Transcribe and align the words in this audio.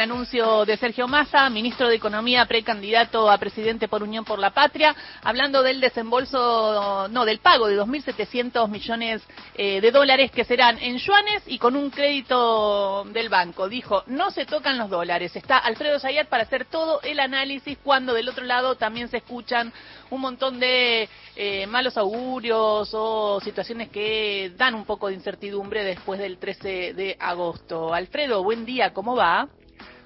Anuncio 0.00 0.64
de 0.64 0.76
Sergio 0.76 1.06
Massa, 1.06 1.48
ministro 1.50 1.88
de 1.88 1.96
Economía, 1.96 2.46
precandidato 2.46 3.30
a 3.30 3.38
presidente 3.38 3.88
por 3.88 4.02
Unión 4.02 4.24
por 4.24 4.38
la 4.38 4.50
Patria, 4.50 4.94
hablando 5.22 5.62
del 5.62 5.80
desembolso, 5.80 7.08
no, 7.08 7.24
del 7.24 7.40
pago 7.40 7.68
de 7.68 7.78
2.700 7.78 8.68
millones 8.68 9.22
eh, 9.54 9.80
de 9.80 9.90
dólares 9.90 10.30
que 10.30 10.44
serán 10.44 10.78
en 10.78 10.98
yuanes 10.98 11.42
y 11.46 11.58
con 11.58 11.76
un 11.76 11.90
crédito 11.90 13.04
del 13.12 13.28
banco. 13.28 13.68
Dijo, 13.68 14.02
no 14.06 14.30
se 14.30 14.46
tocan 14.46 14.78
los 14.78 14.90
dólares. 14.90 15.36
Está 15.36 15.58
Alfredo 15.58 15.98
Zayat 15.98 16.28
para 16.28 16.44
hacer 16.44 16.64
todo 16.64 17.00
el 17.02 17.20
análisis 17.20 17.78
cuando 17.82 18.14
del 18.14 18.28
otro 18.28 18.44
lado 18.44 18.76
también 18.76 19.08
se 19.08 19.18
escuchan 19.18 19.72
un 20.10 20.20
montón 20.20 20.58
de 20.58 21.08
eh, 21.36 21.66
malos 21.66 21.96
augurios 21.96 22.90
o 22.92 23.40
situaciones 23.40 23.88
que 23.90 24.52
dan 24.56 24.74
un 24.74 24.84
poco 24.84 25.08
de 25.08 25.14
incertidumbre 25.14 25.84
después 25.84 26.18
del 26.20 26.38
13 26.38 26.94
de 26.94 27.16
agosto. 27.18 27.94
Alfredo, 27.94 28.42
buen 28.42 28.64
día, 28.64 28.92
¿cómo 28.92 29.14
va? 29.14 29.48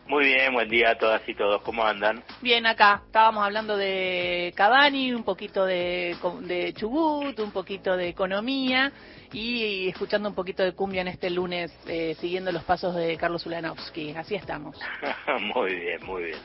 Muy 0.06 0.26
bien, 0.26 0.52
buen 0.52 0.68
día 0.68 0.90
a 0.90 0.98
todas 0.98 1.26
y 1.26 1.34
todos. 1.34 1.62
¿Cómo 1.62 1.82
andan? 1.82 2.22
Bien, 2.42 2.66
acá 2.66 3.00
estábamos 3.06 3.42
hablando 3.42 3.74
de 3.76 4.52
Cavani, 4.54 5.14
un 5.14 5.24
poquito 5.24 5.64
de, 5.64 6.14
de 6.42 6.74
Chubut, 6.74 7.38
un 7.40 7.50
poquito 7.50 7.96
de 7.96 8.08
economía 8.08 8.92
y, 9.32 9.88
escuchando 9.88 10.28
un 10.28 10.34
poquito 10.34 10.62
de 10.62 10.72
cumbia 10.72 11.00
en 11.00 11.08
este 11.08 11.30
lunes, 11.30 11.74
eh, 11.86 12.14
siguiendo 12.20 12.52
los 12.52 12.64
pasos 12.64 12.94
de 12.94 13.16
Carlos 13.16 13.46
Ulanovsky. 13.46 14.14
Así 14.14 14.34
estamos. 14.34 14.78
muy 15.54 15.74
bien, 15.74 16.04
muy 16.04 16.24
bien. 16.24 16.38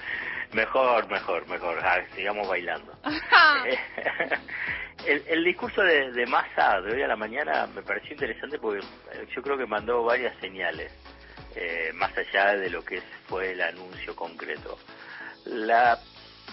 Mejor, 0.54 1.10
mejor, 1.10 1.46
mejor. 1.50 1.80
sigamos 2.16 2.48
bailando. 2.48 2.94
el, 5.06 5.24
el, 5.28 5.44
discurso 5.44 5.82
de, 5.82 6.14
de 6.14 6.26
Massa 6.28 6.80
de 6.80 6.96
hoy 6.96 7.02
a 7.02 7.08
la 7.08 7.18
mañana 7.18 7.68
me 7.76 7.82
pareció 7.82 8.14
interesante 8.14 8.58
porque 8.58 8.86
yo 9.36 9.42
creo 9.42 9.58
que 9.58 9.66
mandó 9.66 10.04
varias 10.04 10.34
señales. 10.40 10.94
Eh, 11.56 11.92
más 11.96 12.16
allá 12.18 12.56
de 12.56 12.70
lo 12.70 12.84
que 12.84 13.02
fue 13.28 13.52
el 13.52 13.62
anuncio 13.62 14.16
concreto. 14.16 14.78
La 15.46 16.00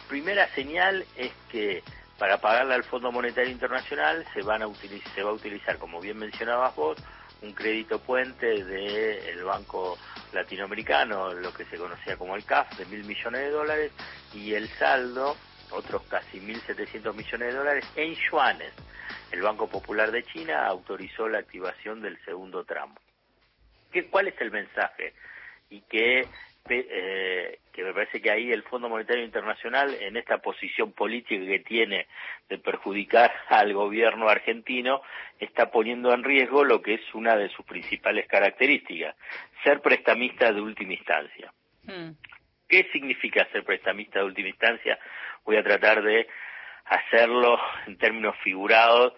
primera 0.08 0.48
señal 0.54 1.04
es 1.16 1.32
que 1.50 1.82
para 2.18 2.40
pagarle 2.40 2.74
al 2.74 2.84
Fondo 2.84 3.12
Monetario 3.12 3.50
Internacional 3.50 4.24
se, 4.32 4.42
van 4.42 4.62
a 4.62 4.68
se 5.14 5.22
va 5.22 5.30
a 5.30 5.34
utilizar, 5.34 5.78
como 5.78 6.00
bien 6.00 6.18
mencionabas 6.18 6.74
vos, 6.74 6.98
un 7.42 7.52
crédito 7.52 7.98
puente 7.98 8.64
del 8.64 9.44
Banco 9.44 9.98
Latinoamericano, 10.32 11.34
lo 11.34 11.52
que 11.52 11.66
se 11.66 11.76
conocía 11.76 12.16
como 12.16 12.34
el 12.34 12.44
CAF, 12.44 12.78
de 12.78 12.86
mil 12.86 13.04
millones 13.04 13.42
de 13.42 13.50
dólares, 13.50 13.92
y 14.32 14.54
el 14.54 14.68
saldo, 14.78 15.36
otros 15.70 16.02
casi 16.04 16.40
1.700 16.40 17.14
millones 17.14 17.48
de 17.48 17.58
dólares, 17.58 17.84
en 17.96 18.14
yuanes. 18.14 18.72
El 19.30 19.42
Banco 19.42 19.68
Popular 19.68 20.10
de 20.10 20.24
China 20.24 20.66
autorizó 20.66 21.28
la 21.28 21.38
activación 21.38 22.00
del 22.00 22.18
segundo 22.24 22.64
tramo. 22.64 22.94
¿Cuál 24.10 24.28
es 24.28 24.40
el 24.40 24.50
mensaje? 24.50 25.14
Y 25.70 25.80
que, 25.82 26.26
eh, 26.68 27.58
que 27.72 27.82
me 27.82 27.92
parece 27.92 28.20
que 28.20 28.30
ahí 28.30 28.52
el 28.52 28.62
Fondo 28.64 28.88
Monetario 28.88 29.24
Internacional, 29.24 29.94
en 30.00 30.16
esta 30.16 30.38
posición 30.38 30.92
política 30.92 31.44
que 31.44 31.60
tiene 31.60 32.06
de 32.48 32.58
perjudicar 32.58 33.32
al 33.48 33.72
gobierno 33.72 34.28
argentino, 34.28 35.02
está 35.38 35.70
poniendo 35.70 36.12
en 36.12 36.24
riesgo 36.24 36.64
lo 36.64 36.82
que 36.82 36.94
es 36.94 37.14
una 37.14 37.36
de 37.36 37.48
sus 37.50 37.64
principales 37.64 38.26
características, 38.26 39.16
ser 39.64 39.80
prestamista 39.80 40.52
de 40.52 40.60
última 40.60 40.94
instancia. 40.94 41.52
Hmm. 41.84 42.12
¿Qué 42.68 42.88
significa 42.92 43.46
ser 43.52 43.64
prestamista 43.64 44.18
de 44.18 44.24
última 44.24 44.48
instancia? 44.48 44.98
Voy 45.44 45.56
a 45.56 45.62
tratar 45.62 46.02
de 46.02 46.26
hacerlo 46.86 47.58
en 47.86 47.96
términos 47.96 48.36
figurados 48.42 49.12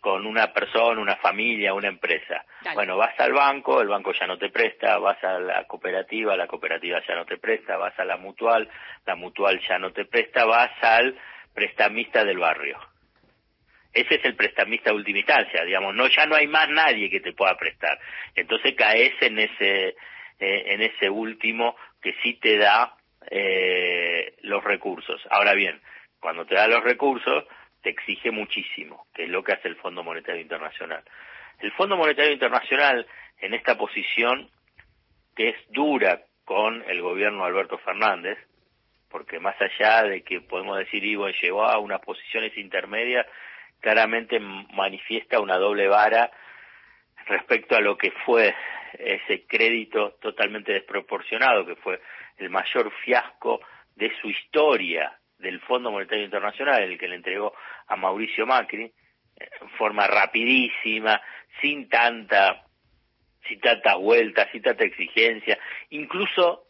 con 0.00 0.26
una 0.26 0.52
persona, 0.52 1.00
una 1.00 1.16
familia, 1.16 1.74
una 1.74 1.88
empresa. 1.88 2.44
Bueno, 2.74 2.96
vas 2.96 3.18
al 3.18 3.32
banco, 3.32 3.80
el 3.80 3.88
banco 3.88 4.12
ya 4.12 4.26
no 4.26 4.38
te 4.38 4.50
presta, 4.50 4.98
vas 4.98 5.22
a 5.24 5.38
la 5.38 5.64
cooperativa, 5.64 6.36
la 6.36 6.46
cooperativa 6.46 7.00
ya 7.06 7.14
no 7.14 7.24
te 7.24 7.38
presta, 7.38 7.76
vas 7.76 7.98
a 7.98 8.04
la 8.04 8.16
mutual, 8.16 8.68
la 9.04 9.14
mutual 9.14 9.60
ya 9.66 9.78
no 9.78 9.92
te 9.92 10.04
presta, 10.04 10.44
vas 10.44 10.72
al 10.82 11.18
prestamista 11.54 12.24
del 12.24 12.38
barrio. 12.38 12.78
Ese 13.92 14.16
es 14.16 14.24
el 14.26 14.36
prestamista 14.36 14.90
de 14.90 14.96
última 14.96 15.18
instancia, 15.18 15.64
digamos, 15.64 15.94
no 15.94 16.06
ya 16.08 16.26
no 16.26 16.34
hay 16.34 16.46
más 16.46 16.68
nadie 16.68 17.08
que 17.08 17.20
te 17.20 17.32
pueda 17.32 17.56
prestar. 17.56 17.98
Entonces 18.34 18.74
caes 18.74 19.14
en 19.22 19.38
ese 19.38 19.96
eh, 20.38 20.64
en 20.74 20.82
ese 20.82 21.08
último 21.08 21.76
que 22.02 22.14
sí 22.22 22.34
te 22.34 22.58
da 22.58 22.94
eh, 23.30 24.34
los 24.42 24.62
recursos. 24.62 25.18
Ahora 25.30 25.54
bien, 25.54 25.80
cuando 26.20 26.44
te 26.44 26.54
da 26.54 26.68
los 26.68 26.84
recursos, 26.84 27.44
te 27.86 27.90
exige 27.90 28.32
muchísimo, 28.32 29.06
que 29.14 29.22
es 29.22 29.28
lo 29.28 29.44
que 29.44 29.52
hace 29.52 29.68
el 29.68 29.76
Fondo 29.76 30.02
Monetario 30.02 30.42
Internacional. 30.42 31.04
El 31.60 31.70
Fondo 31.70 31.96
Monetario 31.96 32.32
Internacional, 32.32 33.06
en 33.38 33.54
esta 33.54 33.78
posición 33.78 34.50
que 35.36 35.50
es 35.50 35.56
dura 35.68 36.22
con 36.44 36.82
el 36.88 37.00
gobierno 37.00 37.42
de 37.42 37.46
Alberto 37.46 37.78
Fernández, 37.78 38.38
porque 39.08 39.38
más 39.38 39.54
allá 39.60 40.02
de 40.02 40.24
que 40.24 40.40
podemos 40.40 40.76
decir 40.78 41.04
Ivo 41.04 41.28
llegó 41.28 41.62
a 41.62 41.78
unas 41.78 42.00
posiciones 42.00 42.58
intermedias, 42.58 43.24
claramente 43.78 44.40
manifiesta 44.40 45.38
una 45.38 45.56
doble 45.56 45.86
vara 45.86 46.32
respecto 47.26 47.76
a 47.76 47.80
lo 47.80 47.96
que 47.96 48.10
fue 48.24 48.52
ese 48.98 49.46
crédito 49.46 50.16
totalmente 50.20 50.72
desproporcionado, 50.72 51.64
que 51.64 51.76
fue 51.76 52.00
el 52.38 52.50
mayor 52.50 52.90
fiasco 53.04 53.60
de 53.94 54.12
su 54.20 54.28
historia 54.28 55.16
del 55.38 55.60
Fondo 55.60 55.90
Monetario 55.90 56.24
Internacional, 56.24 56.82
el 56.82 56.98
que 56.98 57.08
le 57.08 57.16
entregó 57.16 57.54
a 57.86 57.96
Mauricio 57.96 58.46
Macri, 58.46 58.92
en 59.36 59.68
forma 59.70 60.06
rapidísima, 60.06 61.20
sin 61.60 61.88
tanta, 61.88 62.64
sin 63.46 63.60
tanta 63.60 63.96
vuelta, 63.96 64.48
sin 64.50 64.62
tanta 64.62 64.84
exigencia, 64.84 65.58
incluso, 65.90 66.66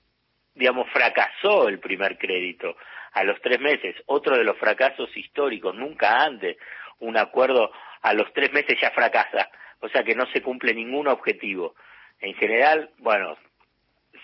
digamos, 0.54 0.88
fracasó 0.90 1.68
el 1.68 1.78
primer 1.78 2.18
crédito 2.18 2.76
a 3.12 3.24
los 3.24 3.40
tres 3.40 3.60
meses, 3.60 3.96
otro 4.06 4.36
de 4.36 4.44
los 4.44 4.58
fracasos 4.58 5.14
históricos, 5.16 5.74
nunca 5.74 6.22
antes 6.22 6.56
un 6.98 7.16
acuerdo 7.16 7.70
a 8.02 8.12
los 8.12 8.32
tres 8.32 8.52
meses 8.52 8.78
ya 8.80 8.90
fracasa, 8.90 9.50
o 9.80 9.88
sea 9.88 10.02
que 10.04 10.14
no 10.14 10.26
se 10.26 10.42
cumple 10.42 10.74
ningún 10.74 11.08
objetivo. 11.08 11.74
En 12.20 12.34
general, 12.34 12.90
bueno, 12.98 13.36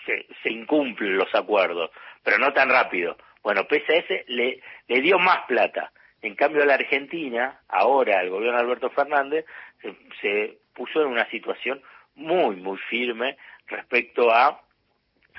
se, 0.05 0.27
se 0.41 0.51
incumplen 0.51 1.17
los 1.17 1.33
acuerdos, 1.33 1.91
pero 2.23 2.37
no 2.37 2.53
tan 2.53 2.69
rápido. 2.69 3.17
Bueno, 3.43 3.67
PSS 3.69 4.27
le 4.27 4.61
dio 5.01 5.19
más 5.19 5.45
plata. 5.47 5.91
En 6.23 6.35
cambio, 6.35 6.65
la 6.65 6.75
Argentina, 6.75 7.59
ahora 7.67 8.21
el 8.21 8.29
gobierno 8.29 8.57
de 8.57 8.63
Alberto 8.63 8.89
Fernández, 8.91 9.45
se, 10.21 10.57
puso 10.73 11.01
en 11.01 11.07
una 11.07 11.29
situación 11.29 11.81
muy, 12.15 12.55
muy 12.55 12.77
firme 12.89 13.37
respecto 13.67 14.31
a 14.31 14.61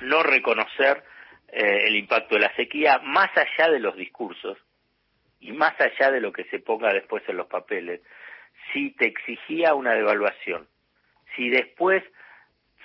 no 0.01 0.21
reconocer 0.21 1.03
eh, 1.47 1.87
el 1.87 1.95
impacto 1.95 2.35
de 2.35 2.41
la 2.41 2.55
sequía 2.55 2.99
más 2.99 3.31
allá 3.35 3.71
de 3.71 3.79
los 3.79 3.95
discursos 3.97 4.59
y 5.39 5.53
más 5.53 5.73
allá 5.81 6.11
de 6.11 6.21
lo 6.21 6.31
que 6.31 6.43
se 6.45 6.59
ponga 6.59 6.93
después 6.93 7.23
en 7.27 7.37
los 7.37 7.47
papeles. 7.47 8.01
Si 8.71 8.91
te 8.91 9.07
exigía 9.07 9.73
una 9.73 9.93
devaluación, 9.93 10.67
si 11.35 11.49
después 11.49 12.03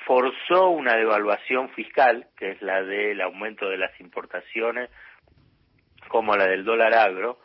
forzó 0.06 0.71
una 0.71 0.97
devaluación 0.97 1.69
fiscal, 1.71 2.28
que 2.39 2.53
es 2.53 2.62
la 2.62 2.83
del 2.83 3.21
aumento 3.21 3.69
de 3.69 3.77
las 3.77 4.00
importaciones 4.00 4.89
como 6.09 6.34
la 6.34 6.47
del 6.47 6.65
dólar 6.65 6.94
agro, 6.94 7.39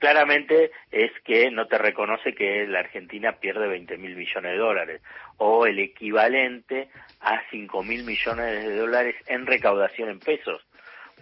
claramente 0.00 0.72
es 0.90 1.12
que 1.24 1.50
no 1.52 1.66
te 1.68 1.78
reconoce 1.78 2.34
que 2.34 2.66
la 2.66 2.80
Argentina 2.80 3.32
pierde 3.32 3.68
20 3.68 3.96
mil 3.98 4.16
millones 4.16 4.52
de 4.52 4.58
dólares 4.58 5.02
o 5.36 5.66
el 5.66 5.78
equivalente 5.78 6.88
a 7.20 7.40
5 7.50 7.82
mil 7.84 8.04
millones 8.04 8.64
de 8.64 8.76
dólares 8.76 9.14
en 9.28 9.46
recaudación 9.46 10.08
en 10.08 10.18
pesos 10.18 10.62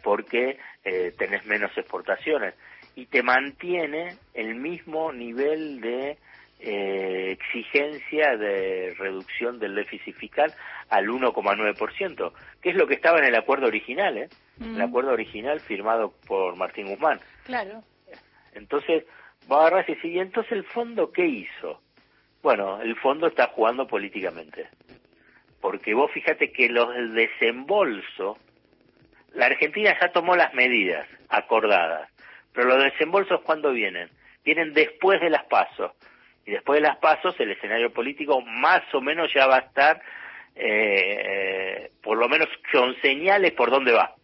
porque 0.02 0.58
eh, 0.84 1.12
tenés 1.18 1.44
menos 1.44 1.76
exportaciones 1.76 2.54
y 2.94 3.06
te 3.06 3.22
mantiene 3.22 4.16
el 4.32 4.54
mismo 4.54 5.12
nivel 5.12 5.80
de 5.80 6.16
eh, 6.60 7.30
exigencia 7.32 8.36
de 8.36 8.94
reducción 8.98 9.58
del 9.58 9.74
déficit 9.74 10.16
fiscal 10.16 10.52
al 10.88 11.06
1,9%, 11.06 12.32
que 12.62 12.70
es 12.70 12.76
lo 12.76 12.86
que 12.86 12.94
estaba 12.94 13.18
en 13.18 13.26
el 13.26 13.34
acuerdo 13.34 13.66
original, 13.66 14.16
¿eh? 14.16 14.28
el 14.60 14.72
mm. 14.72 14.80
acuerdo 14.80 15.12
original 15.12 15.60
firmado 15.60 16.14
por 16.26 16.56
Martín 16.56 16.88
Guzmán. 16.88 17.20
Claro. 17.44 17.82
Entonces, 18.58 19.04
va 19.50 19.56
a 19.56 19.66
agarrar 19.68 19.86
y 19.88 20.08
y 20.08 20.18
entonces 20.18 20.52
el 20.52 20.64
fondo, 20.64 21.10
¿qué 21.12 21.26
hizo? 21.26 21.80
Bueno, 22.42 22.80
el 22.82 22.96
fondo 22.96 23.26
está 23.26 23.48
jugando 23.48 23.86
políticamente. 23.86 24.68
Porque 25.60 25.94
vos 25.94 26.10
fíjate 26.12 26.52
que 26.52 26.68
los 26.68 26.94
del 26.94 27.14
desembolso, 27.14 28.38
la 29.32 29.46
Argentina 29.46 29.96
ya 30.00 30.12
tomó 30.12 30.36
las 30.36 30.54
medidas 30.54 31.06
acordadas, 31.28 32.10
pero 32.52 32.68
los 32.68 32.82
desembolsos, 32.84 33.40
¿cuándo 33.42 33.72
vienen? 33.72 34.08
Vienen 34.44 34.72
después 34.72 35.20
de 35.20 35.30
las 35.30 35.44
pasos 35.44 35.92
y 36.46 36.52
después 36.52 36.80
de 36.80 36.88
las 36.88 36.96
pasos 36.98 37.38
el 37.40 37.50
escenario 37.50 37.92
político 37.92 38.40
más 38.40 38.82
o 38.94 39.00
menos 39.00 39.32
ya 39.34 39.46
va 39.46 39.56
a 39.56 39.60
estar, 39.60 40.00
eh, 40.54 41.90
por 42.02 42.16
lo 42.16 42.28
menos 42.28 42.48
con 42.72 42.94
señales 43.00 43.52
por 43.52 43.70
dónde 43.70 43.92
va. 43.92 44.14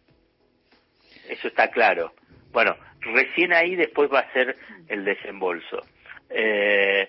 Eso 1.27 1.47
está 1.47 1.69
claro. 1.69 2.13
Bueno, 2.51 2.77
recién 3.05 3.53
ahí 3.53 3.75
después 3.75 4.11
va 4.11 4.19
a 4.19 4.33
ser 4.33 4.55
el 4.87 5.05
desembolso. 5.05 5.81
Eh, 6.29 7.07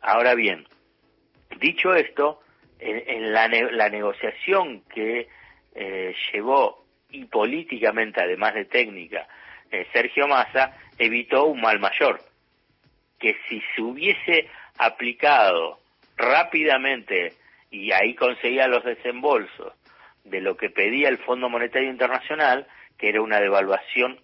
ahora 0.00 0.34
bien, 0.34 0.66
dicho 1.58 1.94
esto, 1.94 2.40
en, 2.80 3.32
la, 3.32 3.48
la, 3.48 3.88
negociación 3.88 4.82
que 4.82 5.28
eh, 5.74 6.14
llevó 6.32 6.84
y 7.10 7.24
políticamente, 7.24 8.22
además 8.22 8.54
de 8.54 8.66
técnica, 8.66 9.26
eh, 9.70 9.86
Sergio 9.92 10.28
Massa, 10.28 10.76
evitó 10.98 11.46
un 11.46 11.60
mal 11.60 11.78
mayor, 11.80 12.20
que 13.18 13.36
si 13.48 13.62
se 13.74 13.82
hubiese 13.82 14.48
aplicado 14.78 15.78
rápidamente 16.16 17.32
y 17.70 17.92
ahí 17.92 18.14
conseguía 18.14 18.68
los 18.68 18.84
desembolsos 18.84 19.72
de 20.24 20.40
lo 20.40 20.56
que 20.56 20.70
pedía 20.70 21.08
el 21.08 21.18
Fondo 21.18 21.48
Monetario 21.48 21.90
Internacional, 21.90 22.66
que 22.96 23.08
era 23.08 23.22
una 23.22 23.40
devaluación 23.40 24.18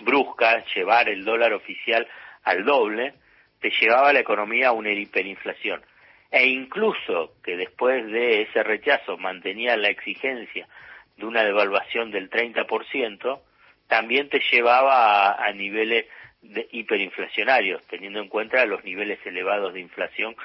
brusca, 0.00 0.64
llevar 0.74 1.08
el 1.08 1.24
dólar 1.24 1.52
oficial 1.52 2.06
al 2.44 2.64
doble, 2.64 3.14
te 3.60 3.70
llevaba 3.70 4.12
la 4.12 4.20
economía 4.20 4.68
a 4.68 4.72
una 4.72 4.92
hiperinflación. 4.92 5.82
E 6.30 6.46
incluso 6.46 7.34
que 7.42 7.56
después 7.56 8.06
de 8.06 8.42
ese 8.42 8.62
rechazo 8.62 9.16
mantenía 9.16 9.76
la 9.76 9.88
exigencia 9.88 10.68
de 11.16 11.26
una 11.26 11.44
devaluación 11.44 12.10
del 12.10 12.28
30%, 12.28 13.40
también 13.86 14.28
te 14.28 14.40
llevaba 14.50 15.32
a, 15.32 15.52
niveles 15.52 16.06
de 16.42 16.68
hiperinflacionarios, 16.72 17.82
teniendo 17.86 18.20
en 18.20 18.28
cuenta 18.28 18.64
los 18.66 18.84
niveles 18.84 19.18
elevados 19.24 19.72
de 19.72 19.80
inflación 19.80 20.36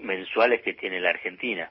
mensuales 0.00 0.62
que 0.62 0.74
tiene 0.74 1.00
la 1.00 1.10
Argentina. 1.10 1.70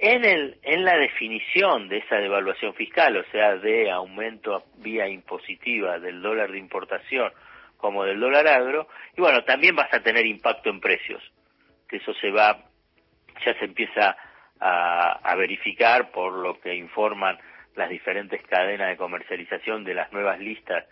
En, 0.00 0.24
el, 0.24 0.58
en 0.62 0.84
la 0.84 0.96
definición 0.96 1.88
de 1.88 1.98
esa 1.98 2.16
devaluación 2.16 2.72
fiscal, 2.74 3.16
o 3.16 3.24
sea, 3.32 3.56
de 3.56 3.90
aumento 3.90 4.64
vía 4.76 5.08
impositiva 5.08 5.98
del 5.98 6.22
dólar 6.22 6.52
de 6.52 6.58
importación 6.58 7.32
como 7.76 8.04
del 8.04 8.20
dólar 8.20 8.46
agro, 8.46 8.88
y 9.16 9.20
bueno, 9.20 9.42
también 9.44 9.74
vas 9.74 9.92
a 9.92 10.02
tener 10.02 10.24
impacto 10.24 10.70
en 10.70 10.80
precios, 10.80 11.22
que 11.88 11.96
eso 11.96 12.14
se 12.14 12.30
va, 12.30 12.58
ya 13.44 13.54
se 13.58 13.64
empieza 13.64 14.16
a, 14.60 15.12
a 15.22 15.36
verificar 15.36 16.10
por 16.10 16.32
lo 16.32 16.60
que 16.60 16.74
informan 16.74 17.38
las 17.74 17.88
diferentes 17.88 18.42
cadenas 18.42 18.88
de 18.88 18.96
comercialización 18.96 19.84
de 19.84 19.94
las 19.94 20.12
nuevas 20.12 20.38
listas 20.38 20.84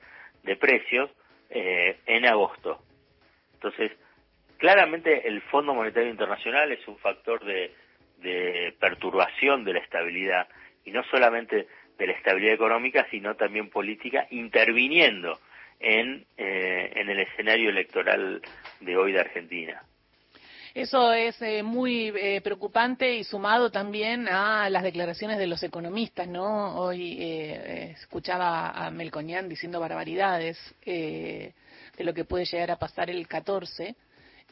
de 0.42 0.56
precios 0.56 1.10
eh, 1.50 1.98
en 2.06 2.26
agosto. 2.26 2.80
Entonces, 3.54 3.92
claramente 4.58 5.28
el 5.28 5.42
Fondo 5.42 5.74
Monetario 5.74 6.10
Internacional 6.10 6.72
es 6.72 6.86
un 6.88 6.98
factor 6.98 7.44
de, 7.44 7.74
de 8.18 8.74
perturbación 8.78 9.64
de 9.64 9.74
la 9.74 9.80
estabilidad 9.80 10.48
y 10.84 10.90
no 10.90 11.02
solamente 11.04 11.66
de 11.98 12.06
la 12.06 12.12
estabilidad 12.12 12.54
económica, 12.54 13.06
sino 13.10 13.34
también 13.36 13.70
política, 13.70 14.26
interviniendo 14.30 15.38
en, 15.80 16.26
eh, 16.36 16.92
en 16.94 17.08
el 17.10 17.20
escenario 17.20 17.70
electoral 17.70 18.42
de 18.80 18.96
hoy 18.96 19.12
de 19.12 19.20
Argentina. 19.20 19.82
Eso 20.76 21.10
es 21.10 21.40
eh, 21.40 21.62
muy 21.62 22.12
eh, 22.14 22.42
preocupante 22.42 23.16
y 23.16 23.24
sumado 23.24 23.70
también 23.70 24.28
a 24.28 24.68
las 24.68 24.82
declaraciones 24.82 25.38
de 25.38 25.46
los 25.46 25.62
economistas, 25.62 26.28
¿no? 26.28 26.76
Hoy 26.78 27.16
eh, 27.18 27.92
escuchaba 27.98 28.72
a 28.72 28.90
Melconian 28.90 29.48
diciendo 29.48 29.80
barbaridades 29.80 30.58
de 30.84 31.54
lo 32.00 32.12
que 32.12 32.26
puede 32.26 32.44
llegar 32.44 32.72
a 32.72 32.78
pasar 32.78 33.08
el 33.08 33.26
14. 33.26 33.96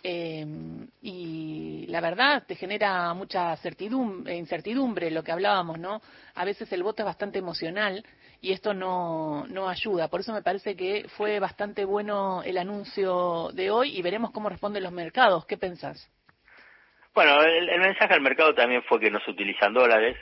Y 0.06 1.86
la 1.88 2.00
verdad 2.02 2.44
te 2.46 2.56
genera 2.56 3.14
mucha 3.14 3.56
certidumbre, 3.56 4.36
incertidumbre 4.36 5.10
lo 5.10 5.22
que 5.22 5.32
hablábamos, 5.32 5.78
¿no? 5.78 6.02
A 6.34 6.44
veces 6.44 6.70
el 6.72 6.82
voto 6.82 7.02
es 7.02 7.06
bastante 7.06 7.38
emocional 7.38 8.04
y 8.40 8.52
esto 8.52 8.74
no, 8.74 9.46
no 9.48 9.68
ayuda. 9.68 10.08
Por 10.08 10.20
eso 10.20 10.34
me 10.34 10.42
parece 10.42 10.76
que 10.76 11.06
fue 11.16 11.40
bastante 11.40 11.86
bueno 11.86 12.42
el 12.44 12.58
anuncio 12.58 13.50
de 13.54 13.70
hoy 13.70 13.96
y 13.96 14.02
veremos 14.02 14.30
cómo 14.32 14.50
responden 14.50 14.82
los 14.82 14.92
mercados. 14.92 15.46
¿Qué 15.46 15.56
pensás? 15.56 16.10
Bueno, 17.14 17.42
el, 17.42 17.80
mensaje 17.80 18.12
al 18.12 18.20
mercado 18.20 18.54
también 18.54 18.82
fue 18.82 19.00
que 19.00 19.10
no 19.10 19.20
se 19.20 19.30
utilizan 19.30 19.72
dólares. 19.72 20.18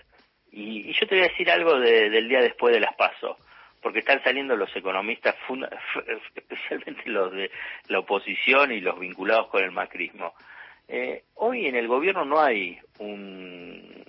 Y, 0.52 0.92
yo 0.92 1.08
te 1.08 1.16
voy 1.16 1.24
a 1.24 1.28
decir 1.28 1.50
algo 1.50 1.80
del 1.80 2.28
día 2.28 2.40
después 2.40 2.74
de 2.74 2.80
las 2.80 2.94
pasos, 2.94 3.36
porque 3.82 3.98
están 3.98 4.22
saliendo 4.22 4.56
los 4.56 4.74
economistas, 4.74 5.34
especialmente 6.34 7.02
los 7.06 7.32
de 7.32 7.50
la 7.88 7.98
oposición 7.98 8.72
y 8.72 8.80
los 8.80 8.98
vinculados 8.98 9.48
con 9.48 9.62
el 9.62 9.72
macrismo. 9.72 10.34
Eh, 10.88 11.24
hoy 11.34 11.66
en 11.66 11.76
el 11.76 11.88
gobierno 11.88 12.24
no 12.24 12.40
hay 12.40 12.78
un, 12.98 14.04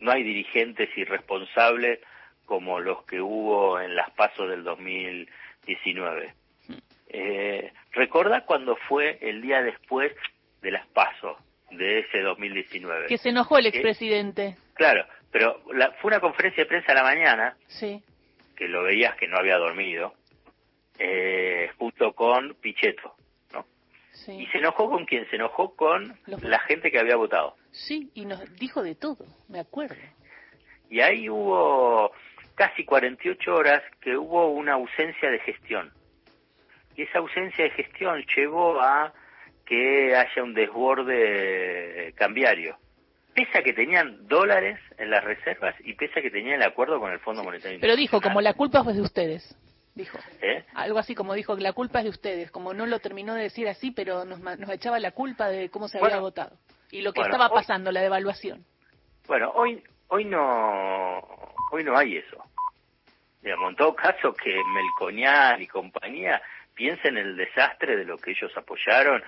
no 0.00 0.10
hay 0.10 0.22
dirigentes 0.22 0.90
irresponsables 0.96 2.00
como 2.44 2.78
los 2.78 3.04
que 3.04 3.20
hubo 3.20 3.80
en 3.80 3.96
las 3.96 4.10
pasos 4.10 4.48
del 4.50 4.64
2019. 4.64 6.34
Eh, 7.08 7.72
¿Recuerda 7.92 8.44
cuando 8.44 8.76
fue 8.76 9.18
el 9.20 9.40
día 9.40 9.62
después 9.62 10.12
de 10.60 10.70
las 10.70 10.86
pasos? 10.88 11.38
de 11.76 12.00
ese 12.00 12.20
2019. 12.20 13.06
Que 13.06 13.18
se 13.18 13.30
enojó 13.30 13.58
el 13.58 13.66
expresidente. 13.66 14.56
Claro, 14.74 15.06
pero 15.30 15.60
la, 15.72 15.92
fue 15.92 16.08
una 16.08 16.20
conferencia 16.20 16.64
de 16.64 16.68
prensa 16.68 16.92
a 16.92 16.94
la 16.96 17.02
mañana, 17.02 17.56
sí. 17.66 18.02
Que 18.54 18.68
lo 18.68 18.82
veías 18.82 19.16
que 19.16 19.28
no 19.28 19.36
había 19.36 19.56
dormido, 19.58 20.14
eh, 20.98 21.70
junto 21.78 22.12
con 22.12 22.54
Pichetto, 22.60 23.14
¿no? 23.52 23.66
Sí. 24.12 24.32
¿Y 24.32 24.46
se 24.46 24.58
enojó 24.58 24.88
con 24.88 25.04
quién? 25.04 25.28
Se 25.30 25.36
enojó 25.36 25.74
con 25.74 26.18
la 26.26 26.58
gente 26.60 26.90
que 26.90 26.98
había 26.98 27.16
votado. 27.16 27.56
Sí, 27.70 28.10
y 28.14 28.24
nos 28.26 28.40
dijo 28.56 28.82
de 28.82 28.94
todo, 28.94 29.26
me 29.48 29.60
acuerdo. 29.60 29.96
Y 30.88 31.00
ahí 31.00 31.28
hubo 31.28 32.12
casi 32.54 32.84
48 32.84 33.54
horas 33.54 33.82
que 34.00 34.16
hubo 34.16 34.48
una 34.52 34.74
ausencia 34.74 35.30
de 35.30 35.40
gestión. 35.40 35.92
Y 36.96 37.02
esa 37.02 37.18
ausencia 37.18 37.64
de 37.64 37.70
gestión 37.70 38.24
llevó 38.36 38.80
a 38.80 39.12
que 39.66 40.14
haya 40.14 40.42
un 40.42 40.54
desborde 40.54 42.12
cambiario. 42.16 42.76
Pese 43.34 43.58
a 43.58 43.62
que 43.62 43.72
tenían 43.72 44.28
dólares 44.28 44.78
en 44.96 45.10
las 45.10 45.24
reservas 45.24 45.74
y 45.80 45.94
pese 45.94 46.20
a 46.20 46.22
que 46.22 46.30
tenían 46.30 46.60
el 46.60 46.68
acuerdo 46.68 47.00
con 47.00 47.10
el 47.12 47.18
Fondo 47.20 47.42
Monetario 47.42 47.78
Pero 47.80 47.96
dijo, 47.96 48.20
como 48.20 48.40
la 48.40 48.54
culpa 48.54 48.84
fue 48.84 48.92
de 48.94 49.00
ustedes. 49.00 49.56
Dijo. 49.94 50.18
¿Eh? 50.40 50.64
Algo 50.74 50.98
así 50.98 51.14
como 51.14 51.34
dijo, 51.34 51.56
la 51.56 51.72
culpa 51.72 52.00
es 52.00 52.04
de 52.04 52.10
ustedes. 52.10 52.50
Como 52.50 52.74
no 52.74 52.86
lo 52.86 52.98
terminó 52.98 53.34
de 53.34 53.42
decir 53.42 53.68
así, 53.68 53.90
pero 53.90 54.24
nos, 54.24 54.40
nos 54.40 54.70
echaba 54.70 54.98
la 54.98 55.12
culpa 55.12 55.48
de 55.48 55.70
cómo 55.70 55.88
se 55.88 55.98
había 55.98 56.18
votado. 56.18 56.56
Y 56.90 57.02
lo 57.02 57.12
que 57.12 57.22
estaba 57.22 57.48
pasando, 57.48 57.90
la 57.90 58.02
devaluación. 58.02 58.64
Bueno, 59.26 59.50
hoy, 59.54 59.82
hoy 60.08 60.24
no, 60.24 61.18
hoy 61.72 61.84
no 61.84 61.96
hay 61.96 62.18
eso. 62.18 62.44
Digamos, 63.42 63.70
en 63.70 63.76
todo 63.76 63.94
caso 63.94 64.32
que 64.32 64.54
Melconian 64.54 65.60
y 65.60 65.66
compañía 65.66 66.40
piensen 66.74 67.16
en 67.18 67.26
el 67.26 67.36
desastre 67.36 67.96
de 67.96 68.04
lo 68.04 68.16
que 68.18 68.32
ellos 68.32 68.52
apoyaron, 68.56 69.22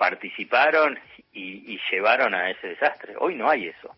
participaron 0.00 0.98
y, 1.30 1.78
llevaron 1.90 2.34
a 2.34 2.48
ese 2.48 2.68
desastre. 2.68 3.16
Hoy 3.18 3.34
no 3.34 3.50
hay 3.50 3.68
eso. 3.68 3.94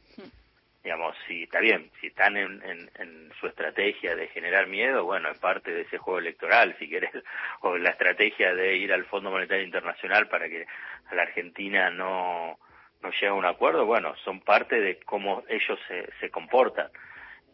Digamos, 0.83 1.17
si 1.29 1.45
está 1.45 1.61
bien, 1.61 1.93
si 2.01 2.09
están 2.09 2.37
en, 2.37 3.31
su 3.39 3.47
estrategia 3.47 4.17
de 4.17 4.27
generar 4.27 4.67
miedo, 4.67 5.05
bueno, 5.05 5.31
es 5.31 5.39
parte 5.39 5.71
de 5.71 5.83
ese 5.83 5.99
juego 5.99 6.19
electoral, 6.19 6.75
si 6.81 6.89
querés, 6.89 7.13
o 7.61 7.79
la 7.79 7.91
estrategia 7.91 8.53
de 8.53 8.77
ir 8.79 8.93
al 8.93 9.05
Fondo 9.05 9.31
Monetario 9.31 9.65
Internacional 9.65 10.27
para 10.27 10.49
que 10.49 10.67
a 11.07 11.15
la 11.15 11.23
Argentina 11.23 11.89
no, 11.91 12.59
no 13.01 13.11
llegue 13.13 13.29
a 13.29 13.35
un 13.35 13.47
acuerdo, 13.47 13.87
bueno, 13.87 14.17
son 14.25 14.41
parte 14.41 14.81
de 14.81 14.99
cómo 15.05 15.45
ellos 15.49 15.79
se, 15.87 16.09
se 16.19 16.31
comportan. 16.31 16.89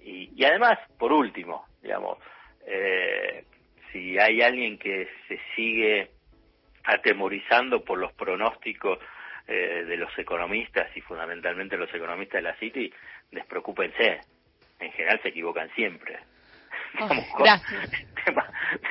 Y, 0.00 0.33
y 0.35 0.45
además, 0.47 0.78
por 0.99 1.12
último, 1.12 1.67
digamos, 1.83 2.17
eh, 2.67 3.45
si 3.93 4.19
hay 4.19 4.40
alguien 4.40 4.78
que 4.78 5.07
se 5.28 5.38
sigue 5.55 6.12
atemorizando 6.88 7.85
por 7.85 7.99
los 7.99 8.12
pronósticos 8.14 8.99
eh, 9.47 9.85
de 9.87 9.97
los 9.99 10.11
economistas 10.18 10.88
y 10.97 11.02
fundamentalmente 11.02 11.76
los 11.76 11.92
economistas 11.92 12.38
de 12.38 12.49
la 12.49 12.57
City, 12.57 12.92
despreocúpense. 13.30 14.21
En 14.80 14.92
general 14.92 15.21
se 15.23 15.28
equivocan 15.28 15.68
siempre. 15.75 16.18
gracias. 17.38 17.90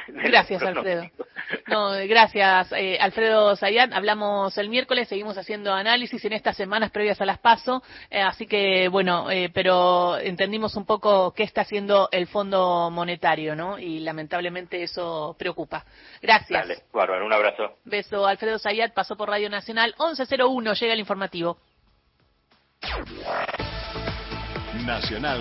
gracias, 0.07 0.63
Alfredo. 0.63 1.09
No, 1.67 1.91
gracias, 2.07 2.71
eh, 2.73 2.97
Alfredo 2.99 3.55
Zayat. 3.55 3.93
Hablamos 3.93 4.57
el 4.57 4.69
miércoles, 4.69 5.07
seguimos 5.07 5.37
haciendo 5.37 5.73
análisis 5.73 6.23
en 6.25 6.33
estas 6.33 6.57
semanas 6.57 6.91
previas 6.91 7.21
a 7.21 7.25
las 7.25 7.39
PASO, 7.39 7.83
eh, 8.09 8.21
así 8.21 8.47
que, 8.47 8.89
bueno, 8.89 9.29
eh, 9.31 9.49
pero 9.53 10.17
entendimos 10.17 10.75
un 10.75 10.85
poco 10.85 11.33
qué 11.33 11.43
está 11.43 11.61
haciendo 11.61 12.09
el 12.11 12.27
Fondo 12.27 12.89
Monetario, 12.91 13.55
¿no? 13.55 13.79
Y 13.79 13.99
lamentablemente 13.99 14.83
eso 14.83 15.35
preocupa. 15.39 15.85
Gracias. 16.21 16.67
Dale, 16.67 16.83
bárbaro, 16.91 17.25
un 17.25 17.33
abrazo. 17.33 17.77
Beso, 17.85 18.25
Alfredo 18.25 18.59
Zayat, 18.59 18.93
pasó 18.93 19.15
por 19.15 19.29
Radio 19.29 19.49
Nacional, 19.49 19.95
1101, 19.99 20.73
llega 20.73 20.93
el 20.93 20.99
informativo. 20.99 21.57
Nacional 24.85 25.35